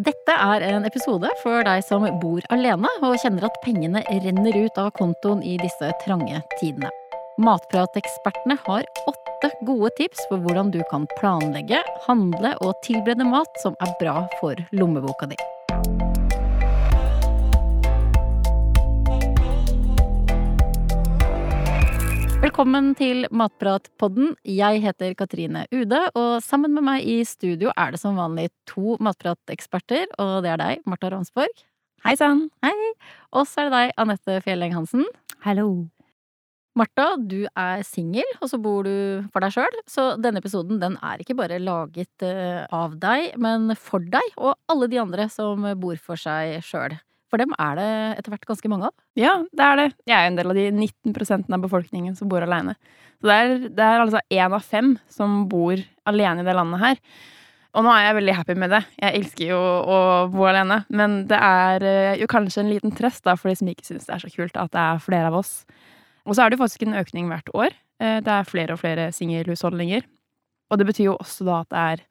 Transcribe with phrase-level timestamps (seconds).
[0.00, 4.80] Dette er en episode for deg som bor alene og kjenner at pengene renner ut
[4.80, 6.88] av kontoen i disse trange tidene.
[7.44, 13.76] Matpratekspertene har åtte gode tips for hvordan du kan planlegge, handle og tilberede mat som
[13.84, 15.40] er bra for lommeboka di.
[22.60, 24.34] Velkommen til Matpratpodden.
[24.44, 28.98] Jeg heter Katrine Ude, og sammen med meg i studio er det som vanlig to
[29.00, 31.62] matprateksperter, og det er deg, Marta Ransborg.
[32.04, 32.50] Hei sann!
[32.60, 32.74] Hei!
[33.32, 35.08] Og så er det deg, Anette Fjelleng Hansen.
[35.46, 35.70] Hallo.
[36.76, 41.00] Marta, du er singel, og så bor du for deg sjøl, så denne episoden den
[41.00, 45.64] er ikke bare laget eh, av deg, men for deg og alle de andre som
[45.80, 47.00] bor for seg sjøl.
[47.30, 48.94] For dem er det etter hvert ganske mange av.
[49.18, 49.88] Ja, det er det.
[50.10, 52.74] Jeg er en del av de 19% av befolkningen som bor alene.
[53.20, 55.78] Så det er, det er altså én av fem som bor
[56.10, 56.98] alene i det landet her.
[57.70, 58.80] Og nå er jeg veldig happy med det.
[58.98, 59.98] Jeg elsker jo å
[60.32, 60.80] bo alene.
[60.90, 64.08] Men det er eh, jo kanskje en liten trøst da, for de som ikke syns
[64.08, 65.60] det er så kult at det er flere av oss.
[66.26, 67.76] Og så er det jo faktisk en økning hvert år.
[68.02, 70.02] Eh, det er flere og flere singelhusholdninger.
[70.70, 72.04] Og det betyr jo også da at det er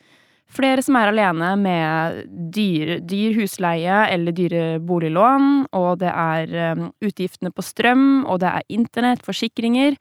[0.50, 2.24] Flere som er alene med
[2.56, 8.50] dyr, dyr husleie eller dyre boliglån, og det er um, utgiftene på strøm, og det
[8.50, 10.00] er internett, forsikringer,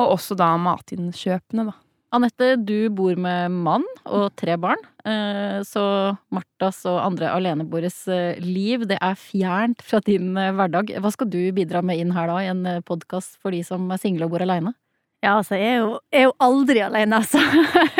[0.00, 1.76] og også da matinnkjøpene, da.
[2.10, 5.82] Anette, du bor med mann og tre barn, eh, så
[6.34, 10.90] Martas og andre aleneboeres eh, liv, det er fjernt fra din eh, hverdag.
[10.98, 14.02] Hva skal du bidra med inn her da, i en podkast for de som er
[14.02, 14.74] single og bor aleine?
[15.20, 17.40] Ja, altså, jeg er jo, jeg er jo aldri alene, altså.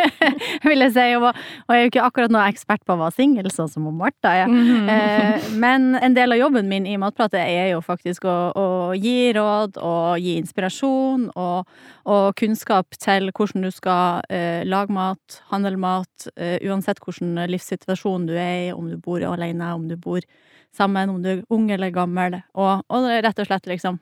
[0.71, 1.03] Vil jeg si.
[1.19, 3.89] Og, og, jeg er jo ikke akkurat noe ekspert på å være singel, sånn som
[3.93, 4.49] Martha er.
[4.49, 8.67] Mm eh, men en del av jobben min i Matpratet er jo faktisk å, å
[8.97, 11.69] gi råd og gi inspirasjon og,
[12.09, 18.31] og kunnskap til hvordan du skal eh, lage mat, handle mat, eh, uansett hvilken livssituasjon
[18.31, 20.25] du er i, om du bor alene, om du bor
[20.77, 24.01] sammen, om du er ung eller gammel, og, og rett og slett liksom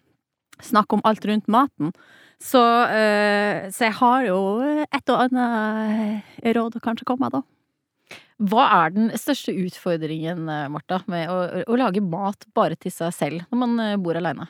[0.63, 1.93] snakke om alt rundt maten.
[2.39, 4.41] Så, uh, så, jeg har jo
[4.87, 8.21] et og annet eh, råd å kanskje komme med, da.
[8.39, 13.11] Hva er den største utfordringen, Martha, Marta, med å, å, lage mat bare til seg
[13.17, 14.47] selv når man bor aleine?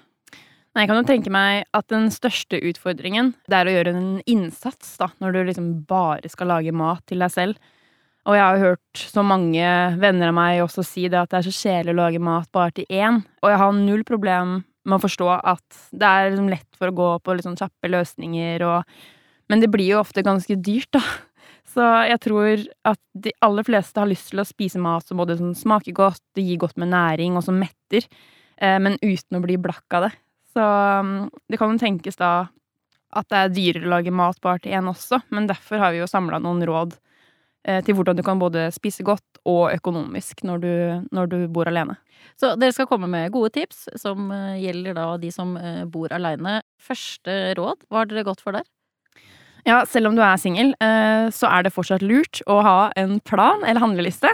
[0.77, 4.11] Nei, jeg kan jo tenke meg at den største utfordringen det er å gjøre en
[4.29, 7.73] innsats da, når du liksom bare skal lage mat til deg selv.
[8.29, 11.49] Og jeg har hørt så mange venner av meg også si det at det er
[11.49, 13.23] så kjedelig å lage mat bare til én.
[13.41, 16.97] Og jeg har null problem med å forstå at det er liksom lett for å
[16.97, 18.99] gå på sånn kjappe løsninger og
[19.49, 21.01] Men det blir jo ofte ganske dyrt, da.
[21.73, 25.39] Så jeg tror at de aller fleste har lyst til å spise mat som både
[25.39, 28.05] sånn smaker godt, det gir godt med næring, og som metter,
[28.61, 30.13] eh, men uten å bli blakk av det.
[30.53, 32.33] Så mm, det kan jo tenkes da
[33.17, 36.03] at det er dyrere å lage mat bare til én også, men derfor har vi
[36.03, 36.99] jo samla noen råd
[37.85, 40.73] til hvordan du kan både spise godt og økonomisk når du,
[41.15, 41.99] når du, bor alene.
[42.39, 46.13] Så dere skal komme med gode tips som eh, gjelder da de som eh, bor
[46.15, 46.61] alene.
[46.81, 48.67] Første råd, hva har dere gått for der?
[49.67, 50.71] Ja, selv om du er singel,
[51.35, 54.31] så er det fortsatt lurt å ha en plan eller handleliste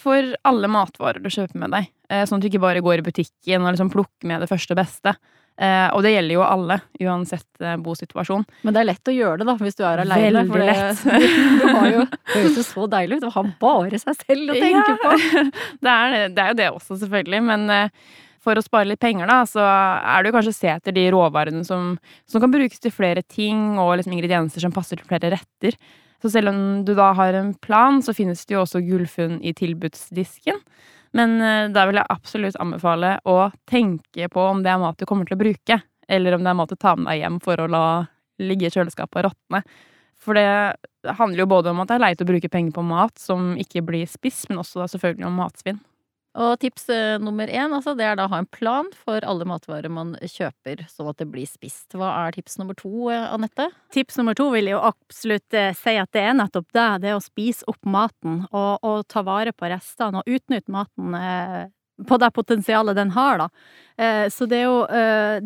[0.00, 1.90] for alle matvarer du kjøper med deg.
[2.30, 5.12] Sånn at du ikke bare går i butikken og liksom plukker med det første beste.
[5.54, 8.42] Eh, og det gjelder jo alle, uansett eh, bosituasjon.
[8.66, 10.42] Men det er lett å gjøre det, da, hvis du er aleine.
[10.42, 11.04] Veldig det, lett.
[11.60, 14.58] du har jo, det høres jo så deilig ut å ha bare seg selv å
[14.58, 15.14] tenke ja, på.
[15.84, 17.40] Det er, det er, jo det også, selvfølgelig.
[17.46, 20.72] Men eh, for å spare litt penger, da, så er det jo kanskje å se
[20.74, 21.94] etter de råvarene som,
[22.30, 25.78] som kan brukes til flere ting, og liksom ingredienser som passer til flere retter.
[26.24, 29.54] Så selv om du da har en plan, så finnes det jo også gullfunn i
[29.56, 30.58] tilbudsdisken.
[31.14, 33.38] Men eh, da vil jeg absolutt anbefale å
[33.70, 35.80] tenke på om det er mat du kommer til å bruke,
[36.10, 37.84] eller om det er mat du tar med deg hjem for å la
[38.42, 39.62] ligge i kjøleskapet og råtne.
[40.24, 43.20] For det handler jo både om at det er leit å bruke penger på mat
[43.20, 45.80] som ikke blir spist, men også selvfølgelig om matsvinn.
[46.34, 49.46] Og tips eh, nummer én, altså, det er da å ha en plan for alle
[49.46, 51.94] matvarer man kjøper, sånn at det blir spist.
[51.94, 53.68] Hva er tips nummer to, eh, Anette?
[53.94, 56.88] Tips nummer to vil jo absolutt eh, si at det er nettopp det.
[57.04, 61.14] Det er å spise opp maten og, og ta vare på restene og utnytte maten
[61.20, 61.62] eh,
[62.08, 63.46] på det potensialet den har, da.
[64.34, 64.78] Så det er, jo,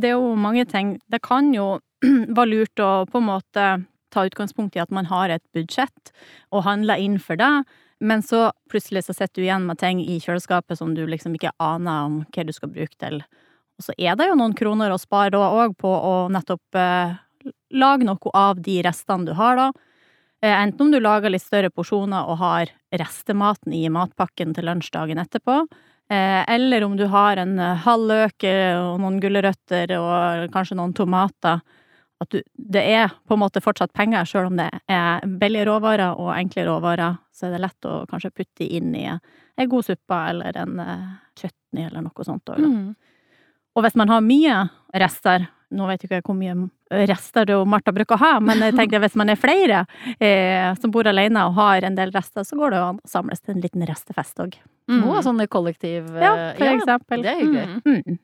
[0.01, 0.95] det er jo mange ting.
[1.13, 1.67] Det kan jo
[2.39, 3.67] være lurt å på en måte
[4.09, 6.13] ta utgangspunkt i at man har et budsjett
[6.49, 7.53] og handle inn for det.
[8.01, 11.55] Men så plutselig så sitter du igjen med ting i kjøleskapet som du liksom ikke
[11.63, 13.23] aner om hva du skal bruke til.
[13.79, 17.19] Og så er det jo noen kroner å spare da òg på å nettopp eh,
[17.75, 19.69] lage noe av de restene du har, da.
[20.43, 25.19] Eh, enten om du lager litt større porsjoner og har restematen i matpakken til lunsjdagen
[25.23, 25.61] etterpå,
[26.11, 30.79] eh, eller om du har en eh, halv løk eh, og noen gulrøtter og kanskje
[30.79, 31.63] noen tomater
[32.19, 36.19] at du, det er på en måte fortsatt penger, sjøl om det er billige råvarer
[36.19, 40.19] og enkle råvarer, så er det lett å kanskje putte inn i ei god suppe
[40.33, 40.81] eller en
[41.39, 42.59] chutney eller noe sånt òg.
[42.59, 42.91] Mm.
[43.79, 44.59] Og hvis man har mye
[44.99, 46.57] rester, nå vet ikke jeg hvor mye
[47.07, 49.83] rester og Martha bruker å ha, men jeg tenker hvis man er flere
[50.19, 53.43] eh, som bor alene og har en del rester, så går det an å samles
[53.43, 54.57] til en liten restefest òg.
[54.89, 55.03] Mm.
[55.05, 57.23] Noe sånn kollektiv Ja, for ja, eksempel.
[57.27, 57.83] Det er hyggelig.
[57.85, 58.19] Mm.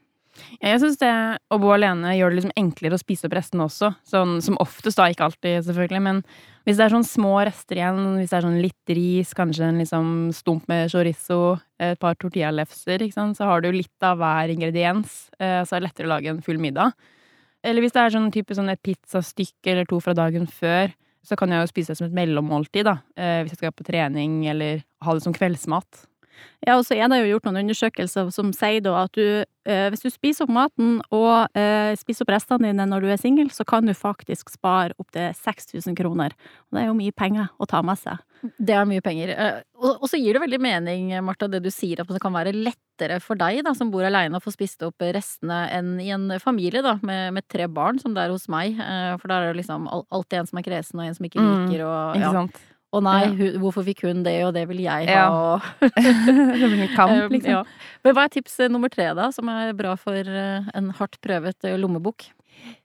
[0.58, 1.12] Jeg syns det
[1.52, 3.92] å bo alene gjør det liksom enklere å spise opp restene også.
[4.08, 5.06] Sånn, som oftest, da.
[5.12, 6.02] Ikke alltid, selvfølgelig.
[6.06, 6.22] Men
[6.66, 9.82] hvis det er sånn små rester igjen, hvis det er sånn litt ris, kanskje en
[9.82, 15.16] liksom stump med chorizo, et par tortillalefser, så har du litt av hver ingrediens.
[15.38, 16.94] Eh, så er det lettere å lage en full middag.
[17.64, 20.92] Eller hvis det er sånn type sånn et pizzastykke eller to fra dagen før,
[21.24, 22.98] så kan jeg jo spise det som et mellommåltid, da.
[23.16, 26.04] Eh, hvis jeg skal på trening, eller ha det som kveldsmat.
[26.64, 29.86] Ja, og så er det jo gjort noen undersøkelser som sier da at du, eh,
[29.92, 33.50] hvis du spiser opp maten og eh, spiser opp restene dine når du er singel,
[33.52, 36.36] så kan du faktisk spare opptil 6000 kroner.
[36.68, 38.22] Og det er jo mye penger å ta med seg.
[38.60, 39.32] Det er mye penger.
[39.36, 42.54] Eh, og, så gir det veldig mening, Martha, det du sier, at det kan være
[42.56, 46.28] lettere for deg da, som bor aleine, å få spist opp restene enn i en
[46.42, 48.80] familie da, med, med, tre barn, som det er hos meg.
[48.80, 51.44] Eh, for da er det liksom alltid en som er kresen, og en som ikke
[51.44, 52.20] mm, liker, og ja.
[52.20, 52.62] Ikke sant?
[52.94, 55.64] Å nei, hun, hvorfor fikk hun det, og det vil jeg ha, og
[56.60, 57.56] Det blir kamp, eh, liksom.
[57.56, 57.98] Ja.
[58.06, 61.18] Men hva er tips eh, nummer tre, da, som er bra for eh, en hardt
[61.24, 62.28] prøvet lommebok?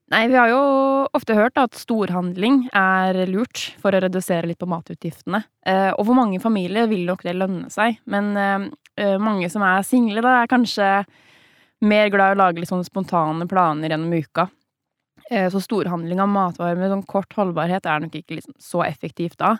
[0.10, 0.62] Nei, vi har jo
[1.14, 5.44] ofte hørt at storhandling er lurt for å redusere litt på matutgiftene.
[5.70, 8.32] Og for mange familier vil nok det lønne seg, men
[9.22, 10.88] mange som er single, da, er kanskje
[11.86, 14.48] mer glad i å lage litt sånne spontane planer gjennom uka.
[15.54, 19.60] Så storhandling av matvarer med sånn kort holdbarhet er nok ikke liksom så effektivt da.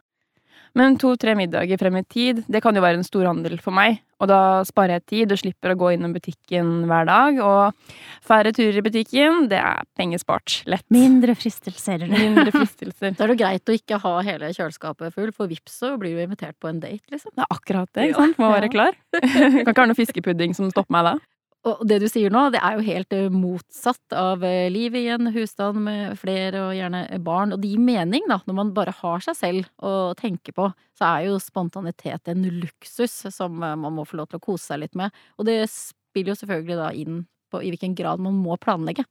[0.78, 4.02] Men to-tre middager frem i tid, det kan jo være en storhandel for meg.
[4.20, 7.40] Og da sparer jeg tid og slipper å gå innom butikken hver dag.
[7.40, 7.96] Og
[8.26, 10.60] færre turer i butikken, det er pengespart.
[10.70, 10.86] Lett.
[10.92, 12.04] Mindre fristelser.
[12.12, 13.16] Mindre fristelser.
[13.16, 16.24] da er det greit å ikke ha hele kjøleskapet full, for vips så blir du
[16.26, 17.32] invitert på en date, liksom.
[17.36, 18.40] Det er akkurat det, ikke sant.
[18.44, 19.00] Må være klar.
[19.20, 21.18] kan ikke ha noe fiskepudding som stopper meg da.
[21.68, 25.10] Og det du sier nå, det er jo helt eh, motsatt av eh, livet i
[25.12, 27.52] en husstand med flere og gjerne barn.
[27.52, 28.38] Og det gir mening, da.
[28.48, 33.18] Når man bare har seg selv å tenke på, så er jo spontanitet en luksus
[33.36, 35.12] som eh, man må få lov til å kose seg litt med.
[35.36, 39.04] Og det spiller jo selvfølgelig da inn på i hvilken grad man må planlegge.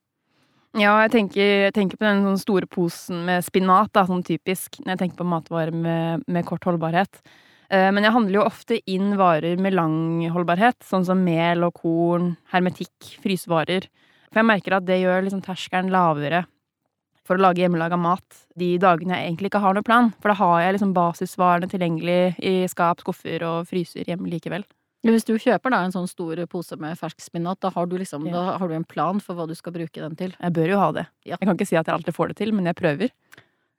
[0.76, 4.94] Ja, jeg tenker, jeg tenker på den store posen med spinat, da, sånn typisk, når
[4.94, 7.20] jeg tenker på matvarer med, med kort holdbarhet.
[7.68, 9.96] Eh, men jeg handler jo ofte inn varer med lang
[10.32, 13.88] holdbarhet, sånn som mel og korn, hermetikk, frysevarer.
[14.28, 16.46] For jeg merker at det gjør liksom terskelen lavere
[17.28, 20.10] for å lage hjemmelaga mat de dagene jeg egentlig ikke har noen plan.
[20.22, 24.64] For da har jeg liksom basisvarene tilgjengelig i skap, skuffer og fryser hjemme likevel.
[25.06, 28.24] Hvis du kjøper da en sånn stor pose med fersk spinat, da har, du liksom,
[28.26, 28.34] ja.
[28.34, 30.32] da har du en plan for hva du skal bruke den til?
[30.34, 31.04] Jeg bør jo ha det.
[31.22, 31.36] Ja.
[31.36, 33.12] Jeg kan ikke si at jeg alltid får det til, men jeg prøver.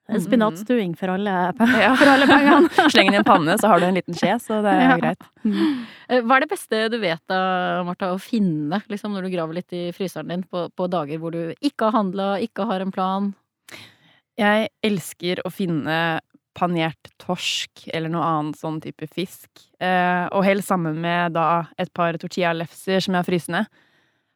[0.09, 1.33] En spinatstuing for alle,
[1.83, 1.91] ja.
[1.99, 2.69] for alle pengene.
[2.93, 4.95] Sleng den i en panne, så har du en liten skje, så det er ja.
[5.01, 5.27] greit.
[5.45, 5.83] Mm.
[6.25, 7.41] Hva er det beste du vet da,
[7.87, 11.35] Martha, å finne liksom, når du graver litt i fryseren din på, på dager hvor
[11.35, 13.29] du ikke har handla, ikke har en plan?
[14.39, 15.99] Jeg elsker å finne
[16.59, 19.49] panert torsk eller noe annet sånn type fisk.
[19.79, 23.63] Eh, og helst sammen med da et par tortillalefser som jeg har frysende.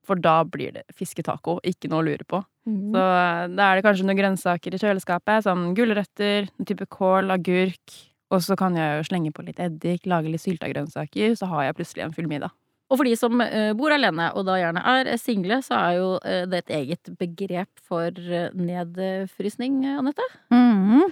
[0.08, 2.42] For da blir det fisketaco, ikke noe å lure på.
[2.68, 2.92] Mm.
[2.96, 7.32] Så eh, da er det kanskje noen grønnsaker i kjøleskapet, som gulrøtter, en type kål,
[7.36, 7.96] agurk.
[8.34, 11.70] Og så kan jeg jo slenge på litt eddik, lage litt sylta grønnsaker, så har
[11.70, 12.56] jeg plutselig en full middag.
[12.92, 16.10] Og for de som uh, bor alene, og da gjerne er single, så er jo
[16.20, 18.12] uh, det et eget begrep for
[18.58, 20.26] nedfrysning, Anette?
[20.54, 21.08] Mm.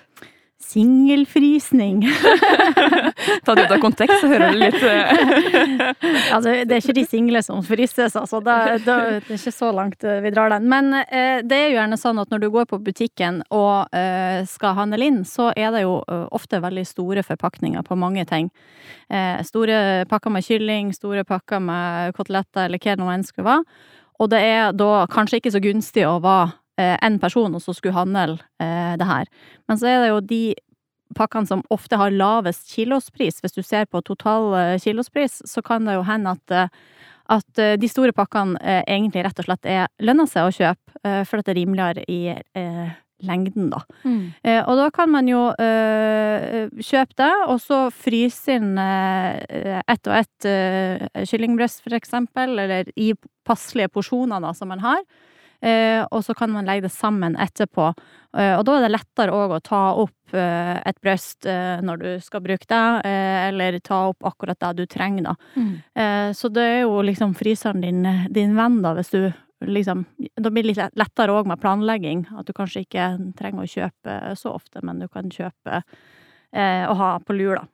[0.61, 2.01] Singelfrysning.
[3.45, 4.77] Ta det ut av kontekst, så hører du litt.
[6.31, 8.39] Altså, det er ikke de single som fryses, altså.
[8.43, 8.95] Det, det, det,
[9.33, 10.67] er ikke så langt eh, vi drar den.
[10.71, 14.41] Men eh, det er jo gjerne sånn at når du går på butikken og eh,
[14.49, 18.49] skal handle inn, så er det jo eh, ofte veldig store forpakninger på mange ting.
[19.11, 23.49] Eh, store pakker med kylling, store pakker med koteletter, eller hva det nå enn skulle
[23.49, 23.83] være.
[24.21, 26.51] Og det er da kanskje ikke så gunstig å være
[26.81, 29.29] én eh, person, og så skulle handle eh, det her.
[29.69, 30.43] Men så er det jo de
[31.17, 33.41] pakkene som ofte har lavest kilospris.
[33.43, 36.71] Hvis du ser på total eh, kilospris, så kan det jo hende at,
[37.31, 41.47] at de store pakkene egentlig rett og slett er lønner seg å kjøpe, for at
[41.47, 43.81] det er rimeligere i eh, lengden, da.
[44.03, 44.31] Mm.
[44.43, 50.15] Eh, og da kan man jo eh, kjøpe det, og så fryse inn ett og
[50.17, 53.11] ett kyllingbryst, for eksempel, eller i
[53.47, 55.03] passelige porsjoner da, som man har.
[55.61, 57.91] Eh, og så kan man legge det sammen etterpå.
[58.37, 62.09] Eh, og da er det lettere òg å ta opp eh, et bryst når du
[62.23, 63.11] skal bruke det,
[63.51, 65.35] eller ta opp akkurat det du trenger, da.
[65.55, 66.33] Mm.
[66.37, 70.05] Så det er jo liksom fryseren din, din venn, da, hvis du liksom
[70.41, 72.23] Da blir det litt lettere òg med planlegging.
[72.33, 75.83] At du kanskje ikke trenger å kjøpe så ofte, men du kan kjøpe
[76.51, 77.67] og ha på lur, da.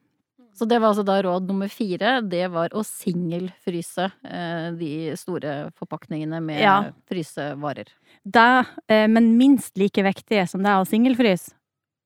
[0.58, 2.16] Så det var altså da råd nummer fire.
[2.26, 6.78] Det var å singelfryse eh, de store forpakningene med Ja.
[7.10, 7.92] frysevarer.
[8.26, 11.54] Det, eh, men minst like viktig som det å singelfryse,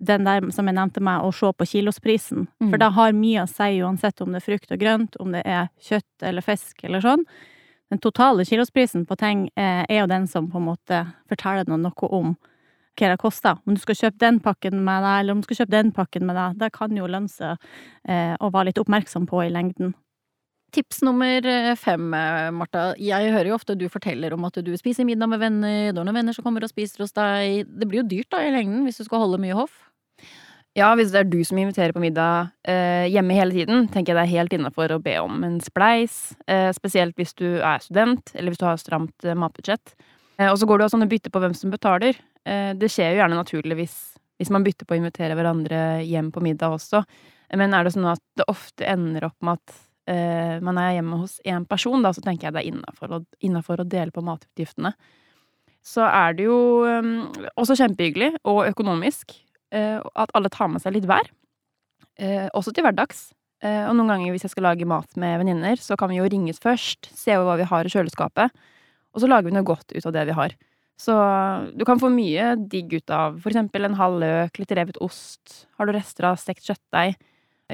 [0.01, 2.48] den der som jeg nevnte meg, å se på kilosprisen.
[2.60, 2.70] Mm.
[2.72, 5.43] For det har mye å si uansett om det er frukt og grønt, om det
[5.46, 7.25] er kjøtt eller fisk eller sånn.
[7.91, 11.91] Den totale kilosprisen på ting eh, er jo den som på en måte forteller noe
[12.12, 12.36] om
[13.01, 13.58] hva det koster.
[13.65, 16.27] Om du skal kjøpe den pakken med deg, eller om du skal kjøpe den pakken
[16.29, 17.58] med deg, det kan jo lønne seg
[18.08, 19.96] eh, å være litt oppmerksom på i lengden.
[20.72, 22.91] Tips nummer eh, fem, eh, Marta.
[23.01, 26.08] Jeg hører jo ofte du forteller om at du spiser middag med venner, du har
[26.08, 27.67] noen venner som kommer og spiser hos deg.
[27.67, 29.81] Det blir jo dyrt da i lengden hvis du skal holde mye hoff.
[30.77, 34.22] Ja, hvis det er du som inviterer på middag eh, hjemme hele tiden, tenker jeg
[34.22, 36.31] det er helt innafor å be om en spleis.
[36.48, 39.91] Eh, spesielt hvis du er student, eller hvis du har stramt eh, matbudsjett.
[40.41, 42.17] Eh, og så går det jo sånn å bytte på hvem som betaler.
[42.48, 43.95] Eh, det skjer jo gjerne naturligvis
[44.41, 47.03] hvis, man bytter på å invitere hverandre hjem på middag også.
[47.57, 49.75] Men er det sånn at det ofte ender opp med at
[50.10, 53.86] eh, man er hjemme hos én person, da, så tenker jeg det er innafor å,
[53.86, 54.95] dele på matutgiftene.
[55.86, 56.57] Så er det jo
[57.57, 59.33] også kjempehyggelig og økonomisk
[59.74, 61.25] at alle tar med seg litt hver.
[62.53, 63.31] Også til hverdags.
[63.65, 66.62] Og noen ganger hvis jeg skal lage mat med venninner, så kan vi jo ringes
[66.62, 68.53] først, se hva vi har i kjøleskapet,
[69.13, 70.56] og så lager vi noe godt ut av det vi har.
[71.01, 71.13] Så
[71.75, 75.65] du kan få mye digg ut av for eksempel en halv løk, litt revet ost,
[75.80, 77.15] har du rester av stekt kjøttdeig,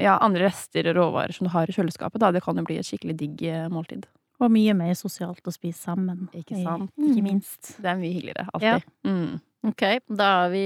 [0.00, 2.78] ja, andre rester og råvarer som du har i kjøleskapet, da, det kan jo bli
[2.80, 4.06] et skikkelig digg eh, måltid.
[4.38, 6.28] Og mye mer sosialt å spise sammen.
[6.38, 6.92] Ikke sant.
[6.94, 7.08] Mm.
[7.10, 7.72] Ikke minst.
[7.82, 8.76] Det er mye hyggeligere, Ja.
[8.78, 8.92] alltid.
[9.04, 9.40] Mm.
[9.66, 9.82] Ok,
[10.14, 10.60] da er vi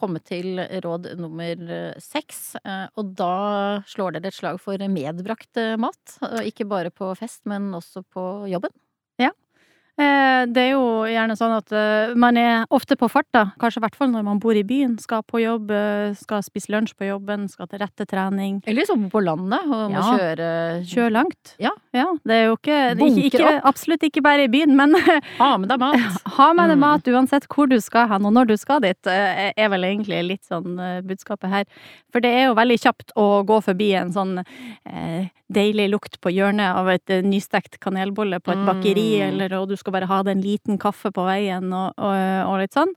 [0.00, 2.56] kommet til råd nummer eh, seks.
[2.64, 6.16] eh, Og da slår dere et slag for medbrakt eh, mat.
[6.48, 8.72] Ikke bare på fest, men også på jobben.
[9.98, 13.82] Eh, Det er jo gjerne sånn at eh, man er ofte på farta, kanskje i
[13.82, 14.92] hvert fall når man bor i byen.
[15.02, 18.60] Skal på jobb, eh, skal spise lunsj på jobben, skal til rette trening.
[18.66, 20.04] Eller liksom på landet, og må Ja.
[20.14, 20.48] kjøre
[20.86, 21.54] Kjør langt.
[21.58, 21.72] Ja.
[21.92, 24.94] det er jo ikke, Bunker ikke, ikke Absolutt ikke bare i byen, men
[25.42, 25.98] Ha med deg mat!
[26.38, 26.80] ha med deg Mm.
[26.80, 30.44] mat uansett hvor du skal hen, og når du skal dit, er vel egentlig litt
[30.46, 31.64] sånn budskapet her.
[32.12, 34.44] For det er jo veldig kjapt å gå forbi en sånn
[34.86, 39.28] eh, deilig lukt på hjørnet av et nystekt kanelbolle på et bakeri, Mm.
[39.32, 42.16] eller og du skal bare ha deg en liten kaffe på veien, og, og,
[42.48, 42.94] og litt sånn.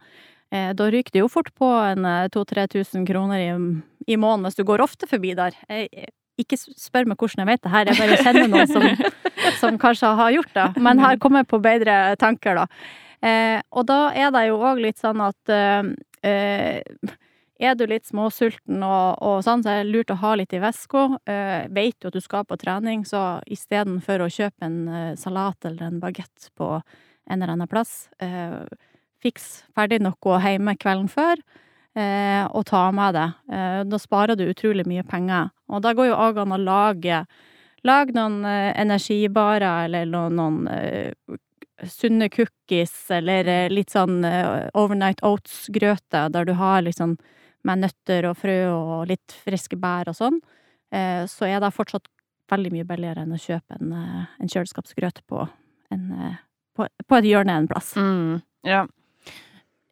[0.51, 3.51] Eh, da ryker det jo fort på en 2000-3000 kroner i,
[4.11, 5.55] i måneden hvis du går ofte forbi der.
[5.71, 8.85] Jeg, ikke spør meg hvordan jeg vet det her, jeg bare kjenner noen som,
[9.61, 12.67] som kanskje har gjort det, men har kommet på bedre tanker, da.
[13.21, 15.91] Eh, og da er det jo òg litt sånn at eh,
[16.25, 16.81] eh,
[17.61, 20.61] er du litt småsulten og, og sånn, så er det lurt å ha litt i
[20.61, 21.03] veska.
[21.29, 25.69] Uh, vet du at du skal på trening, så istedenfor å kjøpe en eh, salat
[25.69, 28.65] eller en bagett på en eller annen plass, uh,
[29.21, 31.41] fiks ferdig noe hjemme kvelden før.
[31.91, 33.29] Uh, og ta med det.
[33.91, 35.49] Da sparer du utrolig mye penger.
[35.69, 37.25] Og da går jo òg an å lage
[37.81, 41.39] Lag noen energibarer eller noen, noen
[41.89, 44.19] sunne cookies, eller litt sånn
[44.77, 47.15] overnight oats-grøte, der du har liksom
[47.67, 50.39] med nøtter og frø og litt friske bær og sånn,
[50.93, 52.09] eh, så er det fortsatt
[52.51, 55.45] veldig mye billigere enn å kjøpe en, eh, en kjøleskapsgrøt på,
[55.93, 56.41] en, eh,
[56.75, 57.93] på, på et hjørne en plass.
[57.95, 58.83] Mm, ja.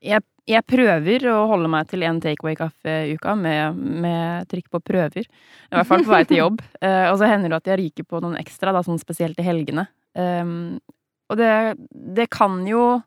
[0.03, 4.83] Jeg, jeg prøver å holde meg til én takeaway-kaffe i uka, med, med trykk på
[4.91, 5.27] prøver.
[5.27, 6.61] I hvert fall på vei til jobb.
[7.11, 9.89] Og så hender det at jeg ryker på noen ekstra, da, sånn spesielt i helgene.
[10.17, 10.79] Um,
[11.29, 11.51] og det,
[12.17, 12.97] det kan jo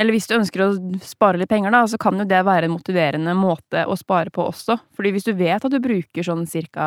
[0.00, 0.68] Eller hvis du ønsker å
[1.04, 4.46] spare litt penger, da, så kan jo det være en motiverende måte å spare på
[4.48, 4.78] også.
[4.96, 6.84] Fordi hvis du vet at du bruker sånn cirka,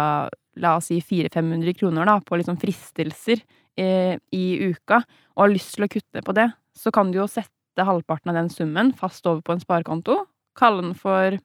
[0.58, 3.44] la oss si 400-500 kroner da, på liksom fristelser
[3.78, 5.04] eh, i uka,
[5.36, 8.40] og har lyst til å kutte på det, så kan du jo sette halvparten av
[8.42, 10.18] den summen fast over på en sparekonto.
[10.58, 11.38] Kalle den for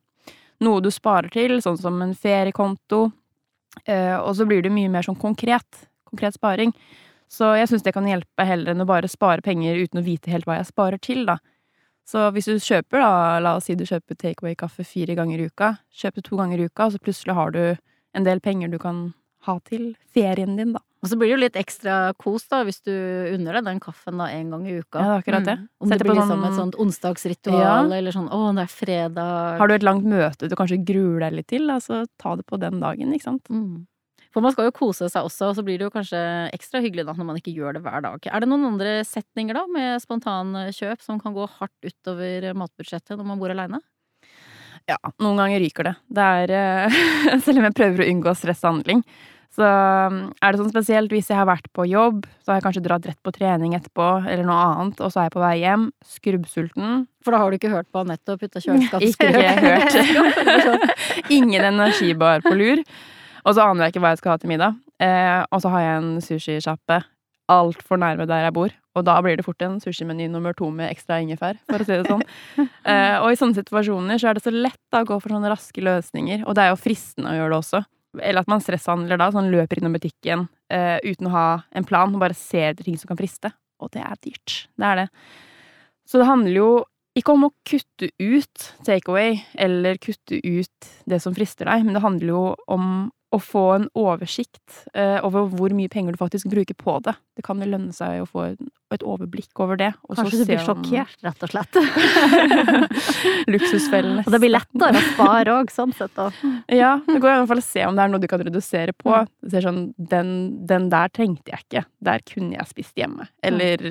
[0.65, 3.11] noe du sparer til, sånn som en feriekonto.
[3.85, 5.85] Eh, og så blir det mye mer sånn konkret.
[6.09, 6.73] Konkret sparing.
[7.29, 10.33] Så jeg syns det kan hjelpe heller enn å bare spare penger uten å vite
[10.33, 11.37] helt hva jeg sparer til, da.
[12.09, 15.75] Så hvis du kjøper, da, la oss si du kjøper takeaway-kaffe fire ganger i uka,
[15.93, 17.63] kjøper to ganger i uka, så plutselig har du
[18.17, 19.11] en del penger du kan
[19.45, 20.81] ha til ferien din, da.
[21.05, 22.91] Og så blir det jo litt ekstra kos da, hvis du
[23.37, 24.99] unner deg den kaffen da en gang i uka.
[25.05, 25.55] Ja, akkurat det.
[25.61, 25.69] Mm.
[25.85, 27.99] Om det blir sånn- som et sånt onsdagsritual, Ja.
[27.99, 29.59] eller sånn 'å, det er fredag'.
[29.59, 32.47] Har du et langt møte du kanskje gruer deg litt til, da, så ta det
[32.47, 33.45] på den dagen, ikke sant.
[33.49, 33.87] Mm.
[34.39, 36.19] For man skal jo kose seg også, og så blir det jo kanskje
[36.55, 38.29] ekstra hyggelig da når man ikke gjør det hver dag.
[38.31, 43.27] Er det noen andre setninger da med spontankjøp som kan gå hardt utover matbudsjettet når
[43.27, 43.81] man bor aleine?
[44.87, 45.97] Ja, noen ganger ryker det.
[46.21, 47.01] Det er eh,
[47.49, 49.03] Selv om jeg prøver å unngå stresshandling,
[49.59, 52.69] Så um, er det sånn spesielt hvis jeg har vært på jobb, så har jeg
[52.69, 55.55] kanskje dratt rett på trening etterpå, eller noe annet, og så er jeg på vei
[55.65, 57.05] hjem, skrubbsulten.
[57.27, 59.39] For da har du ikke hørt på Anette og putta kjøleskapsskrubb?
[59.43, 61.07] Ikke hørt.
[61.41, 62.87] Ingen energibar på lur.
[63.45, 64.81] Og så aner jeg ikke hva jeg skal ha til middag.
[65.03, 67.03] Eh, og så har jeg en sushisjappe
[67.49, 68.73] altfor nærme der jeg bor.
[68.99, 71.97] Og da blir det fort en sushimeny nummer to med ekstra ingefær, for å si
[71.97, 72.25] det sånn.
[72.91, 75.53] eh, og i sånne situasjoner så er det så lett da, å gå for sånne
[75.53, 76.45] raske løsninger.
[76.45, 77.83] Og det er jo fristende å gjøre det også.
[78.19, 82.13] Eller at man stresshandler da, sånn løper innom butikken eh, uten å ha en plan,
[82.13, 83.53] og bare ser etter ting som kan friste.
[83.79, 84.61] Og det er dyrt.
[84.75, 85.09] Det er det.
[86.09, 86.71] Så det handler jo
[87.19, 92.03] ikke om å kutte ut takeaway eller kutte ut det som frister deg, men det
[92.05, 96.77] handler jo om å få en oversikt eh, over hvor mye penger du faktisk bruker
[96.79, 97.15] på det.
[97.37, 98.51] Det kan vel lønne seg å få
[98.97, 99.91] et overblikk over det.
[100.09, 101.79] Kanskje du blir sjokkert, rett og slett.
[103.53, 104.23] Luksusfellen.
[104.25, 106.15] Og det blir lettere å spare òg, sånn sett.
[106.17, 106.29] Da.
[106.73, 108.95] Ja, det går i hvert fall å se om det er noe du kan redusere
[108.97, 109.15] på.
[109.45, 110.33] Du ser sånn, den,
[110.69, 111.85] den, der trengte jeg ikke.
[112.11, 113.29] Der kunne jeg spist hjemme.
[113.45, 113.85] Eller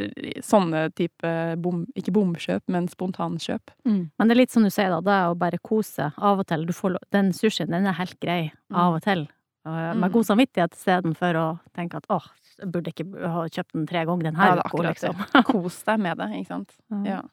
[0.45, 3.73] sånne type bom, ikke bomkjøp, men spontankjøp.
[3.87, 4.01] Mm.
[4.17, 5.01] Men det er litt som du sier, da.
[5.05, 6.65] Det er å bare kose av og til.
[6.77, 8.41] Får, den sushien, den er helt grei
[8.73, 9.27] av og til.
[9.67, 10.11] Med Mm.
[10.13, 12.23] god samvittighet istedenfor å tenke at åh,
[12.57, 15.25] jeg burde ikke ha kjøpt den tre ganger den her Ja, uka, akkurat liksom.
[15.51, 16.77] Kos deg med det, ikke sant.
[17.07, 17.23] Ja.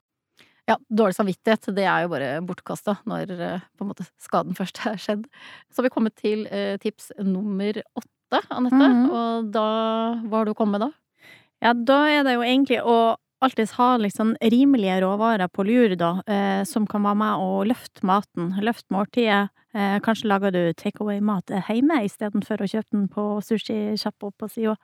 [0.65, 4.81] Ja, dårlig samvittighet, det er jo bare bortkasta når eh, på en måte skaden først
[4.89, 5.27] er skjedd.
[5.69, 8.79] Så har vi kommet til eh, tips nummer åtte, Anette.
[8.81, 9.11] Mhm.
[9.13, 9.67] Og da
[10.25, 11.29] Hva har du kommet med da?
[11.65, 12.97] Ja, da er det jo egentlig å
[13.45, 18.05] alltids ha sånn rimelige råvarer på lur, da, eh, som kan være med å løfte
[18.07, 19.51] maten, løfte måltidet.
[19.75, 24.77] Eh, kanskje lager du takeaway-mat hjemme istedenfor å kjøpe den på sushisjappa på sida.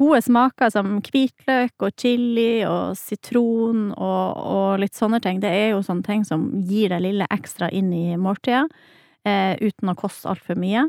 [0.00, 5.68] Gode smaker som hvitløk og chili og sitron og, og litt sånne ting, det er
[5.74, 8.64] jo sånne ting som gir det lille ekstra inn i måltidet,
[9.28, 10.86] eh, uten å koste altfor mye.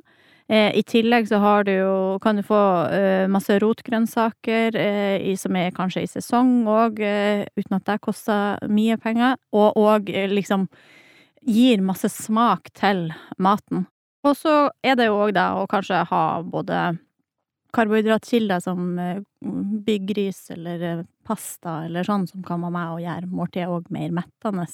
[0.47, 1.91] Eh, I tillegg så har du jo,
[2.23, 7.43] kan du få eh, masse rotgrønnsaker eh, i, som er kanskje i sesong òg, eh,
[7.59, 10.69] uten at det koster mye penger, og òg eh, liksom
[11.47, 13.89] gir masse smak til maten.
[14.23, 16.91] Og så er det jo òg det å kanskje ha både
[17.75, 23.31] karbohydratkilder som byggrys byggris eller eh, pasta eller sånn, som kan være med og gjøre
[23.31, 24.67] måltidet òg mer mettende.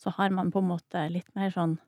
[0.00, 1.78] Så har man på en måte litt mer sånn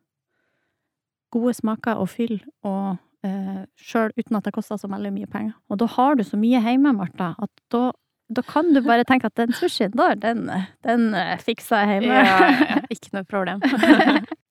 [1.34, 2.96] gode smaker og fyll, og
[3.26, 5.54] eh, sjøl uten at det koster så veldig mye penger.
[5.70, 7.90] Og da har du så mye hjemme, Martha, at da,
[8.32, 10.46] da kan du bare tenke at den sushien der, den,
[10.86, 12.22] den eh, fikser jeg hjemme.
[12.22, 12.80] Ja, ja.
[12.94, 13.64] Ikke noe problem.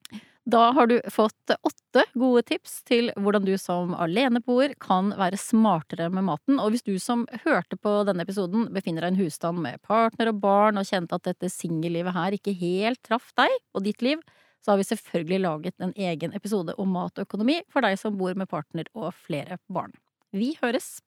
[0.45, 6.11] Da har du fått åtte gode tips til hvordan du som aleneboer kan være smartere
[6.13, 6.59] med maten.
[6.61, 10.29] Og hvis du som hørte på denne episoden befinner deg i en husstand med partner
[10.29, 14.21] og barn og kjente at dette singellivet her ikke helt traff deg og ditt liv,
[14.61, 18.17] så har vi selvfølgelig laget en egen episode om mat og økonomi for deg som
[18.17, 19.97] bor med partner og flere barn.
[20.29, 20.99] Vi høres!